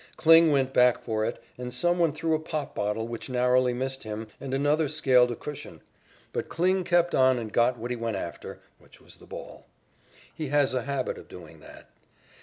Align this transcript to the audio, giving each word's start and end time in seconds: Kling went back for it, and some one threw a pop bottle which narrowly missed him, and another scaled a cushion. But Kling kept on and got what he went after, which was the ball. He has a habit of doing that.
Kling 0.17 0.51
went 0.51 0.73
back 0.73 0.97
for 0.99 1.25
it, 1.25 1.39
and 1.59 1.71
some 1.71 1.99
one 1.99 2.11
threw 2.11 2.33
a 2.33 2.39
pop 2.39 2.73
bottle 2.73 3.07
which 3.07 3.29
narrowly 3.29 3.71
missed 3.71 4.01
him, 4.01 4.25
and 4.39 4.51
another 4.51 4.89
scaled 4.89 5.29
a 5.29 5.35
cushion. 5.35 5.79
But 6.33 6.49
Kling 6.49 6.83
kept 6.85 7.13
on 7.13 7.37
and 7.37 7.53
got 7.53 7.77
what 7.77 7.91
he 7.91 7.97
went 7.97 8.17
after, 8.17 8.59
which 8.79 8.99
was 8.99 9.17
the 9.17 9.27
ball. 9.27 9.67
He 10.33 10.47
has 10.47 10.73
a 10.73 10.81
habit 10.81 11.19
of 11.19 11.27
doing 11.27 11.59
that. 11.59 11.91